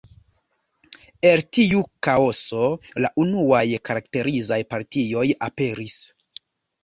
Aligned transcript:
El 1.31 1.41
tiu 1.57 1.81
kaoso, 2.07 2.69
la 3.05 3.11
unuaj 3.25 3.63
karakterizaj 3.89 4.59
partioj 4.75 5.27
aperis. 5.49 5.99